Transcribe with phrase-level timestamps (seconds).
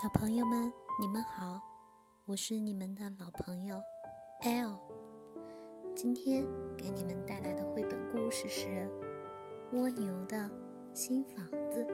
[0.00, 1.60] 小朋友们，你们好，
[2.24, 3.78] 我是你们的老朋友
[4.44, 4.78] L。
[5.94, 6.42] 今天
[6.74, 8.66] 给你们带来的绘本故事是
[9.72, 10.50] 《蜗牛的
[10.94, 11.84] 新房子》。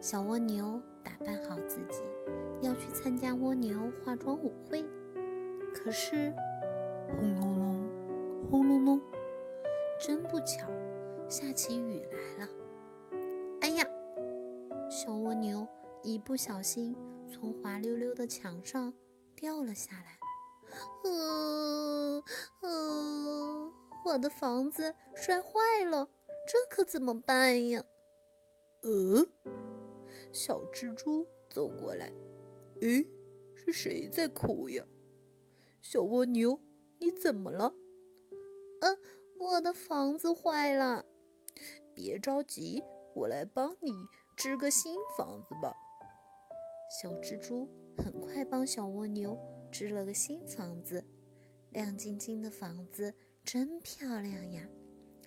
[0.00, 2.02] 小蜗牛打扮好自己，
[2.62, 4.82] 要去参加蜗牛化妆舞会。
[5.74, 6.32] 可是，
[7.20, 7.86] 轰隆隆，
[8.50, 9.00] 轰隆隆，
[10.00, 10.70] 真不巧，
[11.28, 12.08] 下起雨来
[16.26, 16.92] 不小心
[17.32, 18.92] 从滑溜溜的墙上
[19.36, 20.18] 掉了下来，
[21.04, 22.20] 呃
[22.62, 23.72] 呃，
[24.04, 26.10] 我的房子摔坏了，
[26.48, 27.84] 这可怎么办呀？
[28.82, 29.24] 呃，
[30.32, 32.12] 小蜘蛛走过来，
[32.80, 33.06] 诶，
[33.54, 34.84] 是谁在哭呀？
[35.80, 36.60] 小蜗牛，
[36.98, 37.72] 你怎么了？
[38.80, 38.98] 呃，
[39.38, 41.06] 我的房子坏了。
[41.94, 42.82] 别着急，
[43.14, 43.92] 我来帮你。
[44.36, 45.72] 织个新房子吧，
[46.88, 49.38] 小蜘蛛很快帮小蜗牛
[49.72, 51.04] 织了个新房子，
[51.70, 53.12] 亮晶晶的房子
[53.44, 54.68] 真漂亮呀！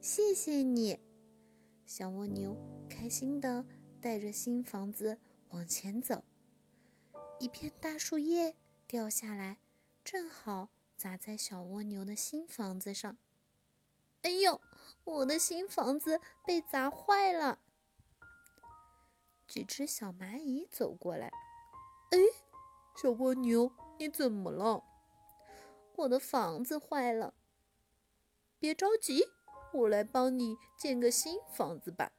[0.00, 0.98] 谢谢你，
[1.84, 2.56] 小蜗牛
[2.88, 3.64] 开心地
[4.00, 5.18] 带着新房子
[5.50, 6.24] 往前走。
[7.38, 9.58] 一片大树叶掉下来，
[10.02, 13.18] 正好砸在小蜗牛的新房子上。
[14.22, 14.60] 哎呦，
[15.04, 17.61] 我的新房子被砸坏了！
[19.52, 21.26] 几只小蚂蚁走过来，
[22.10, 22.18] 哎，
[22.96, 24.82] 小蜗牛，你怎么了？
[25.94, 27.34] 我的房子坏了。
[28.58, 29.26] 别着急，
[29.74, 32.12] 我来帮你建个新房子吧。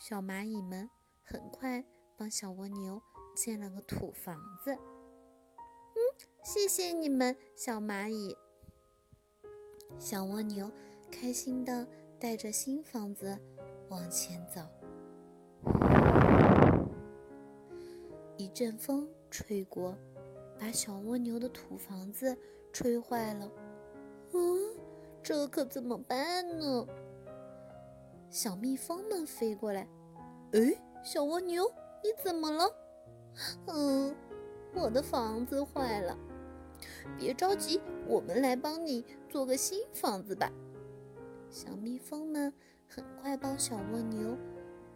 [0.00, 0.88] 小蚂蚁们
[1.22, 1.84] 很快
[2.16, 3.02] 帮小蜗牛
[3.36, 4.72] 建了个土房子。
[4.72, 6.00] 嗯，
[6.42, 8.34] 谢谢你们，小蚂蚁。
[9.98, 10.72] 小蜗牛
[11.12, 11.86] 开心地
[12.18, 13.38] 带着新房子
[13.90, 14.62] 往前走。
[18.56, 19.94] 阵风吹过，
[20.58, 22.34] 把小蜗牛的土房子
[22.72, 23.52] 吹坏了。
[24.32, 24.74] 嗯，
[25.22, 26.86] 这可怎么办呢？
[28.30, 29.86] 小蜜蜂们飞过来，
[30.52, 30.72] 哎，
[31.04, 31.70] 小蜗牛，
[32.02, 32.64] 你怎么了？
[33.66, 34.16] 嗯，
[34.72, 36.16] 我的房子坏了。
[37.18, 40.50] 别着急，我们来帮你做个新房子吧。
[41.50, 42.50] 小蜜蜂们
[42.88, 44.34] 很快帮小蜗牛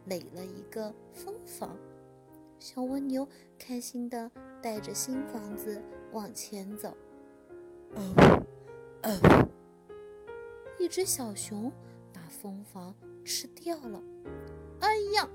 [0.07, 1.77] 垒了一个蜂房。
[2.61, 3.27] 小蜗牛
[3.59, 4.31] 开心地
[4.63, 5.83] 带着新房子
[6.13, 6.95] 往前走。
[7.95, 8.45] 哦
[9.03, 9.49] 哦！
[10.79, 11.73] 一只小熊
[12.13, 12.95] 把蜂房
[13.25, 14.03] 吃掉了。
[14.81, 15.27] 哎呀，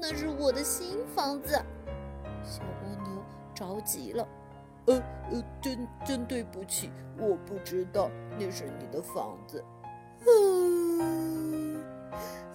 [0.00, 1.60] 那是我的新房子！
[2.44, 4.26] 小蜗牛着急了。
[4.86, 5.02] 呃
[5.32, 8.08] 呃，真真对不起，我不知道
[8.38, 9.62] 那是你的房子。
[10.28, 11.82] 嗯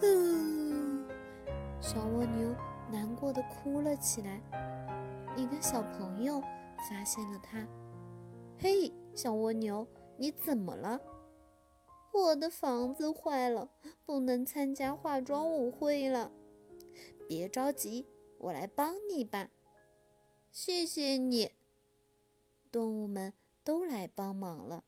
[0.01, 1.05] 嗯，
[1.81, 2.55] 小蜗牛。
[2.93, 4.39] 难过的哭了起来。
[5.35, 6.39] 一个小朋友
[6.87, 7.67] 发现了他，
[8.59, 11.01] 嘿，小蜗牛，你怎么了？
[12.13, 13.71] 我的房子坏了，
[14.05, 16.31] 不能参加化妆舞会了。
[17.27, 18.05] 别着急，
[18.37, 19.49] 我来帮你吧。
[20.51, 21.49] 谢谢你。
[22.71, 23.33] 动物们
[23.63, 24.83] 都来帮忙了。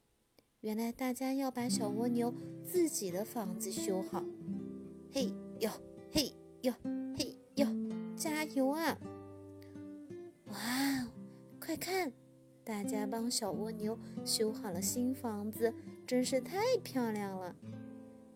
[0.61, 2.31] 原来大家要把小蜗牛
[2.63, 4.23] 自己的房子修好。
[5.11, 5.71] 嘿哟，
[6.11, 6.73] 嘿哟，
[8.45, 8.97] 油啊！
[10.47, 11.07] 哇，
[11.59, 12.13] 快看，
[12.63, 15.73] 大家帮小蜗牛修好了新房子，
[16.05, 17.55] 真是太漂亮了。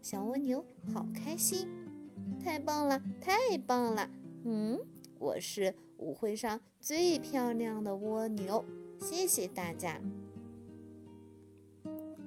[0.01, 1.67] 小蜗牛好开心，
[2.43, 4.09] 太棒了，太棒了！
[4.43, 4.79] 嗯，
[5.19, 8.65] 我是舞会上最漂亮的蜗牛，
[8.99, 10.01] 谢谢大家。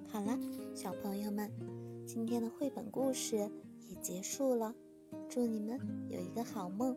[0.06, 0.38] 好了，
[0.75, 1.50] 小朋友们，
[2.06, 3.50] 今天的绘本故事
[3.88, 4.75] 也结束了，
[5.28, 5.78] 祝你们
[6.08, 6.96] 有一个好梦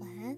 [0.00, 0.36] 晚安。